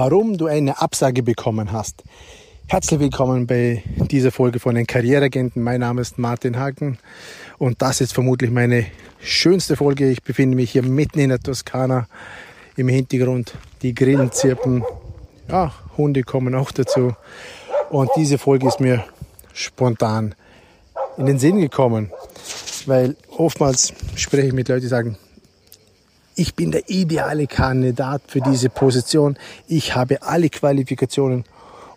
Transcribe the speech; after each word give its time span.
warum 0.00 0.38
du 0.38 0.46
eine 0.46 0.80
Absage 0.80 1.22
bekommen 1.22 1.72
hast. 1.72 2.04
Herzlich 2.68 3.00
willkommen 3.00 3.46
bei 3.46 3.82
dieser 4.10 4.32
Folge 4.32 4.58
von 4.58 4.74
den 4.74 4.86
Karriereagenten. 4.86 5.62
Mein 5.62 5.80
Name 5.80 6.00
ist 6.00 6.18
Martin 6.18 6.58
Hagen 6.58 6.96
und 7.58 7.82
das 7.82 8.00
ist 8.00 8.14
vermutlich 8.14 8.50
meine 8.50 8.86
schönste 9.20 9.76
Folge. 9.76 10.10
Ich 10.10 10.22
befinde 10.22 10.56
mich 10.56 10.70
hier 10.70 10.84
mitten 10.84 11.18
in 11.18 11.28
der 11.28 11.38
Toskana. 11.38 12.08
Im 12.78 12.88
Hintergrund 12.88 13.52
die 13.82 13.92
Grillen 13.92 14.32
zirpen. 14.32 14.84
Ja, 15.50 15.74
Hunde 15.98 16.22
kommen 16.22 16.54
auch 16.54 16.72
dazu. 16.72 17.14
Und 17.90 18.08
diese 18.16 18.38
Folge 18.38 18.68
ist 18.68 18.80
mir 18.80 19.04
spontan 19.52 20.34
in 21.18 21.26
den 21.26 21.38
Sinn 21.38 21.60
gekommen, 21.60 22.10
weil 22.86 23.16
oftmals 23.36 23.92
spreche 24.16 24.46
ich 24.46 24.54
mit 24.54 24.66
Leuten, 24.70 24.80
die 24.80 24.88
sagen, 24.88 25.18
ich 26.40 26.54
bin 26.54 26.70
der 26.70 26.88
ideale 26.88 27.46
Kandidat 27.46 28.22
für 28.26 28.40
diese 28.40 28.70
Position. 28.70 29.36
Ich 29.68 29.94
habe 29.94 30.22
alle 30.22 30.48
Qualifikationen 30.48 31.44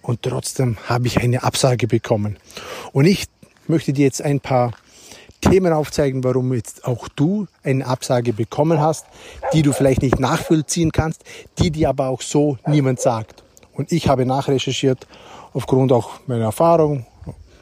und 0.01 0.21
trotzdem 0.21 0.75
habe 0.89 1.07
ich 1.07 1.21
eine 1.21 1.43
Absage 1.43 1.87
bekommen. 1.87 2.35
Und 2.91 3.05
ich 3.05 3.27
möchte 3.67 3.93
dir 3.93 4.03
jetzt 4.03 4.21
ein 4.21 4.41
paar 4.41 4.73
Themen 5.39 5.71
aufzeigen, 5.71 6.25
warum 6.25 6.53
jetzt 6.53 6.83
auch 6.83 7.07
du 7.07 7.47
eine 7.63 7.87
Absage 7.87 8.33
bekommen 8.33 8.81
hast, 8.81 9.05
die 9.53 9.61
du 9.61 9.71
vielleicht 9.71 10.01
nicht 10.01 10.19
nachvollziehen 10.19 10.91
kannst, 10.91 11.23
die 11.59 11.71
dir 11.71 11.87
aber 11.87 12.09
auch 12.09 12.21
so 12.21 12.57
niemand 12.67 12.99
sagt. 12.99 13.45
Und 13.71 13.93
ich 13.93 14.09
habe 14.09 14.25
nachrecherchiert 14.25 15.07
aufgrund 15.53 15.93
auch 15.93 16.19
meiner 16.27 16.43
Erfahrung, 16.43 17.05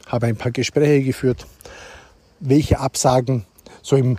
habe 0.07 0.25
ein 0.25 0.35
paar 0.35 0.51
Gespräche 0.51 1.05
geführt, 1.05 1.45
welche 2.39 2.79
Absagen 2.79 3.45
so 3.83 3.95
im 3.95 4.17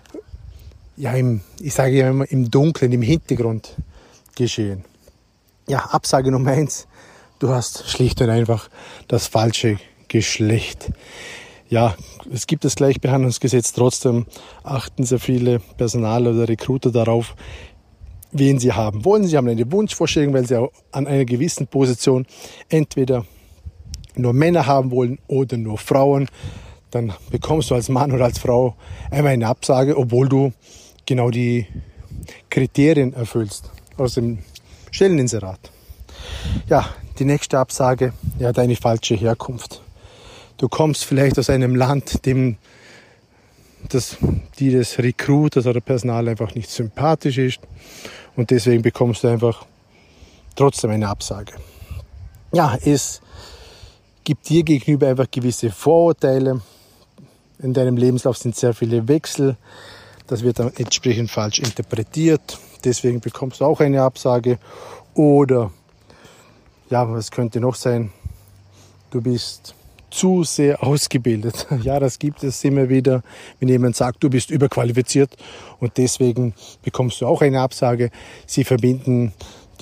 ja, 0.96 1.12
im, 1.14 1.40
ich 1.60 1.74
sage 1.74 1.96
ja 1.96 2.10
immer, 2.10 2.30
im 2.30 2.50
Dunkeln, 2.50 2.92
im 2.92 3.02
Hintergrund 3.02 3.76
geschehen. 4.36 4.84
Ja, 5.68 5.78
Absage 5.90 6.30
Nummer 6.30 6.52
eins. 6.52 6.86
Du 7.38 7.48
hast 7.48 7.88
schlicht 7.88 8.20
und 8.20 8.30
einfach 8.30 8.68
das 9.08 9.26
falsche 9.26 9.78
Geschlecht. 10.08 10.92
Ja, 11.68 11.96
es 12.30 12.46
gibt 12.46 12.64
das 12.64 12.76
Gleichbehandlungsgesetz, 12.76 13.72
trotzdem 13.72 14.26
achten 14.62 15.04
sehr 15.04 15.18
viele 15.18 15.58
Personal- 15.58 16.26
oder 16.26 16.48
Recruiter 16.48 16.90
darauf, 16.90 17.34
wen 18.30 18.58
sie 18.58 18.72
haben 18.72 19.04
wollen. 19.04 19.26
Sie 19.26 19.36
haben 19.36 19.48
eine 19.48 19.72
Wunschvorstellung, 19.72 20.34
weil 20.34 20.46
sie 20.46 20.56
an 20.92 21.06
einer 21.06 21.24
gewissen 21.24 21.66
Position 21.66 22.26
entweder 22.68 23.24
nur 24.14 24.34
Männer 24.34 24.66
haben 24.66 24.90
wollen 24.90 25.18
oder 25.28 25.56
nur 25.56 25.78
Frauen. 25.78 26.28
Dann 26.92 27.12
bekommst 27.30 27.70
du 27.70 27.74
als 27.74 27.88
Mann 27.88 28.12
oder 28.12 28.26
als 28.26 28.38
Frau 28.38 28.76
einmal 29.10 29.32
eine 29.32 29.48
Absage, 29.48 29.96
obwohl 29.96 30.28
du 30.28 30.52
genau 31.06 31.30
die 31.30 31.66
Kriterien 32.50 33.14
erfüllst 33.14 33.70
aus 33.96 34.14
dem 34.14 34.38
Stelleninserat. 34.90 35.58
Ja, 36.68 36.88
die 37.18 37.24
nächste 37.24 37.58
Absage, 37.58 38.12
ja, 38.38 38.52
deine 38.52 38.76
falsche 38.76 39.14
Herkunft. 39.14 39.82
Du 40.58 40.68
kommst 40.68 41.04
vielleicht 41.04 41.38
aus 41.38 41.50
einem 41.50 41.74
Land, 41.74 42.26
dem 42.26 42.58
das, 43.88 44.18
die 44.58 44.70
des 44.70 44.98
Recruiters 44.98 45.66
oder 45.66 45.80
Personal 45.80 46.28
einfach 46.28 46.54
nicht 46.54 46.70
sympathisch 46.70 47.38
ist 47.38 47.58
und 48.36 48.50
deswegen 48.50 48.82
bekommst 48.82 49.24
du 49.24 49.28
einfach 49.28 49.66
trotzdem 50.54 50.90
eine 50.90 51.08
Absage. 51.08 51.54
Ja, 52.52 52.76
es 52.84 53.22
gibt 54.24 54.48
dir 54.48 54.62
gegenüber 54.62 55.08
einfach 55.08 55.30
gewisse 55.30 55.70
Vorurteile. 55.70 56.60
In 57.62 57.72
deinem 57.72 57.96
Lebenslauf 57.96 58.36
sind 58.36 58.56
sehr 58.56 58.74
viele 58.74 59.08
Wechsel 59.08 59.56
das 60.32 60.42
wird 60.42 60.58
dann 60.58 60.72
entsprechend 60.76 61.30
falsch 61.30 61.58
interpretiert. 61.58 62.58
Deswegen 62.84 63.20
bekommst 63.20 63.60
du 63.60 63.66
auch 63.66 63.80
eine 63.80 64.02
Absage. 64.02 64.58
Oder, 65.14 65.70
ja, 66.88 67.10
was 67.10 67.30
könnte 67.30 67.60
noch 67.60 67.74
sein? 67.74 68.10
Du 69.10 69.20
bist 69.20 69.74
zu 70.10 70.42
sehr 70.42 70.82
ausgebildet. 70.82 71.66
Ja, 71.82 72.00
das 72.00 72.18
gibt 72.18 72.44
es 72.44 72.64
immer 72.64 72.88
wieder, 72.88 73.22
wenn 73.60 73.68
jemand 73.68 73.96
sagt, 73.96 74.22
du 74.22 74.30
bist 74.30 74.50
überqualifiziert 74.50 75.36
und 75.80 75.98
deswegen 75.98 76.54
bekommst 76.82 77.20
du 77.20 77.26
auch 77.26 77.42
eine 77.42 77.60
Absage. 77.60 78.10
Sie 78.46 78.64
verbinden 78.64 79.32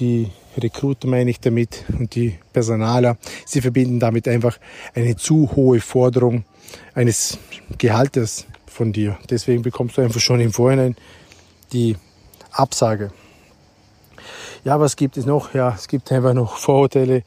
die 0.00 0.30
Recruiter 0.56 1.06
meine 1.06 1.30
ich 1.30 1.40
damit 1.40 1.84
und 1.96 2.14
die 2.14 2.38
Personaler. 2.52 3.16
Sie 3.46 3.60
verbinden 3.60 4.00
damit 4.00 4.26
einfach 4.26 4.58
eine 4.94 5.16
zu 5.16 5.50
hohe 5.54 5.80
Forderung 5.80 6.44
eines 6.94 7.38
Gehaltes 7.78 8.46
von 8.66 8.92
dir. 8.92 9.18
Deswegen 9.28 9.62
bekommst 9.62 9.98
du 9.98 10.02
einfach 10.02 10.20
schon 10.20 10.40
im 10.40 10.52
Vorhinein 10.52 10.96
die 11.72 11.96
Absage. 12.50 13.12
Ja, 14.64 14.80
was 14.80 14.96
gibt 14.96 15.16
es 15.16 15.26
noch? 15.26 15.54
Ja, 15.54 15.74
es 15.76 15.88
gibt 15.88 16.10
einfach 16.12 16.34
noch 16.34 16.56
Vorurteile 16.56 17.22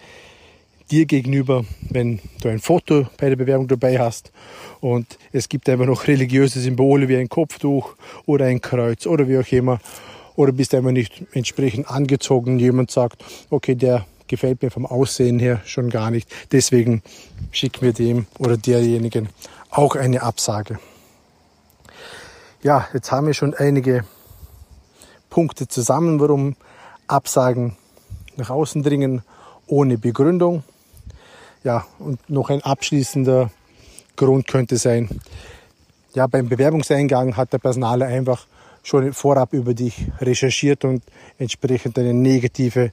dir 0.91 1.06
gegenüber, 1.06 1.66
wenn 1.89 2.19
du 2.41 2.50
ein 2.50 2.59
Foto 2.59 3.07
bei 3.17 3.29
der 3.29 3.35
Bewerbung 3.35 3.67
dabei 3.67 4.00
hast 4.00 4.31
und 4.81 5.17
es 5.31 5.50
gibt 5.50 5.69
einfach 5.69 5.85
noch 5.85 6.07
religiöse 6.07 6.59
Symbole 6.59 7.07
wie 7.07 7.16
ein 7.16 7.29
Kopftuch 7.29 7.95
oder 8.25 8.45
ein 8.45 8.62
Kreuz 8.62 9.07
oder 9.07 9.28
wie 9.28 9.38
auch 9.38 9.51
immer 9.51 9.79
oder 10.35 10.51
bist 10.51 10.73
einfach 10.73 10.91
nicht 10.91 11.23
entsprechend 11.33 11.89
angezogen. 11.89 12.59
Jemand 12.59 12.91
sagt, 12.91 13.23
okay, 13.49 13.75
der 13.75 14.05
gefällt 14.27 14.61
mir 14.61 14.71
vom 14.71 14.85
Aussehen 14.85 15.39
her 15.39 15.61
schon 15.66 15.89
gar 15.89 16.11
nicht. 16.11 16.29
Deswegen 16.51 17.03
schicken 17.51 17.81
wir 17.81 17.94
dem 17.94 18.25
oder 18.39 18.57
derjenigen 18.57 19.29
auch 19.69 19.95
eine 19.95 20.23
Absage. 20.23 20.79
Ja, 22.61 22.88
jetzt 22.94 23.11
haben 23.11 23.27
wir 23.27 23.33
schon 23.33 23.53
einige 23.53 24.05
Punkte 25.29 25.67
zusammen, 25.67 26.19
warum 26.19 26.55
Absagen 27.07 27.75
nach 28.38 28.50
außen 28.50 28.83
dringen 28.83 29.21
ohne 29.67 29.97
Begründung. 29.97 30.63
Ja, 31.63 31.85
und 32.00 32.29
noch 32.29 32.50
ein 32.50 32.61
abschließender 32.61 33.51
Grund 34.15 34.47
könnte 34.47 34.77
sein, 34.77 35.09
ja, 36.13 36.27
beim 36.27 36.47
Bewerbungseingang 36.47 37.35
hat 37.35 37.53
der 37.53 37.57
Personaler 37.57 38.05
einfach 38.05 38.45
schon 38.83 39.13
vorab 39.13 39.53
über 39.53 39.73
dich 39.73 40.07
recherchiert 40.19 40.83
und 40.85 41.03
entsprechend 41.38 41.97
eine 41.97 42.13
negative 42.13 42.91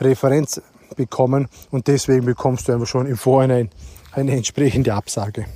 Referenz 0.00 0.60
bekommen 0.96 1.48
und 1.70 1.86
deswegen 1.86 2.24
bekommst 2.24 2.66
du 2.66 2.72
einfach 2.72 2.86
schon 2.86 3.06
im 3.06 3.16
Vorhinein 3.16 3.70
eine 4.12 4.32
entsprechende 4.32 4.94
Absage. 4.94 5.46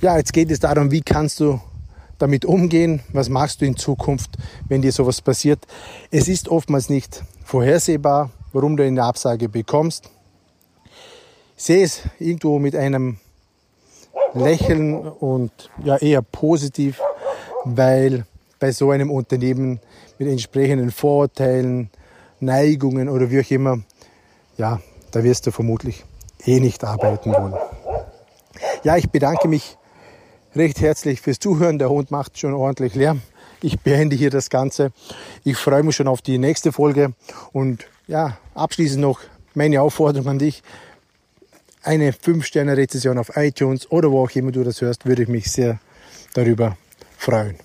Ja, 0.00 0.18
jetzt 0.18 0.32
geht 0.32 0.50
es 0.50 0.60
darum, 0.60 0.90
wie 0.90 1.00
kannst 1.00 1.40
du 1.40 1.60
damit 2.18 2.44
umgehen? 2.44 3.00
Was 3.12 3.28
machst 3.28 3.60
du 3.60 3.64
in 3.64 3.76
Zukunft, 3.76 4.36
wenn 4.68 4.82
dir 4.82 4.92
sowas 4.92 5.20
passiert? 5.20 5.66
Es 6.10 6.28
ist 6.28 6.48
oftmals 6.48 6.88
nicht 6.90 7.24
vorhersehbar, 7.44 8.30
warum 8.52 8.76
du 8.76 8.84
eine 8.84 9.02
Absage 9.02 9.48
bekommst. 9.48 10.10
Ich 11.56 11.64
sehe 11.64 11.84
es 11.84 12.02
irgendwo 12.18 12.58
mit 12.58 12.76
einem 12.76 13.18
Lächeln 14.34 14.94
und 14.94 15.70
ja 15.84 15.96
eher 15.96 16.22
positiv, 16.22 17.00
weil 17.64 18.26
bei 18.62 18.70
so 18.70 18.92
einem 18.92 19.10
Unternehmen 19.10 19.80
mit 20.18 20.28
entsprechenden 20.28 20.92
Vorurteilen, 20.92 21.90
Neigungen 22.38 23.08
oder 23.08 23.28
wie 23.28 23.40
auch 23.40 23.50
immer, 23.50 23.80
ja, 24.56 24.80
da 25.10 25.24
wirst 25.24 25.48
du 25.48 25.50
vermutlich 25.50 26.04
eh 26.46 26.60
nicht 26.60 26.84
arbeiten 26.84 27.32
wollen. 27.32 27.54
Ja, 28.84 28.96
ich 28.96 29.10
bedanke 29.10 29.48
mich 29.48 29.76
recht 30.54 30.80
herzlich 30.80 31.20
fürs 31.20 31.40
Zuhören. 31.40 31.80
Der 31.80 31.90
Hund 31.90 32.12
macht 32.12 32.38
schon 32.38 32.54
ordentlich 32.54 32.94
Lärm. 32.94 33.22
Ich 33.62 33.80
beende 33.80 34.14
hier 34.14 34.30
das 34.30 34.48
Ganze. 34.48 34.92
Ich 35.42 35.56
freue 35.56 35.82
mich 35.82 35.96
schon 35.96 36.06
auf 36.06 36.22
die 36.22 36.38
nächste 36.38 36.70
Folge. 36.70 37.14
Und 37.50 37.88
ja, 38.06 38.38
abschließend 38.54 39.00
noch 39.00 39.18
meine 39.54 39.82
Aufforderung 39.82 40.28
an 40.28 40.38
dich. 40.38 40.62
Eine 41.82 42.12
5-Sterne-Rezession 42.12 43.18
auf 43.18 43.36
iTunes 43.36 43.90
oder 43.90 44.12
wo 44.12 44.22
auch 44.22 44.30
immer 44.36 44.52
du 44.52 44.62
das 44.62 44.80
hörst, 44.80 45.04
würde 45.04 45.22
ich 45.22 45.28
mich 45.28 45.50
sehr 45.50 45.80
darüber 46.34 46.76
freuen. 47.18 47.56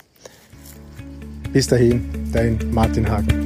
Bis 1.52 1.66
dahin, 1.66 2.04
dein 2.32 2.58
Martin 2.72 3.08
Hagen. 3.08 3.37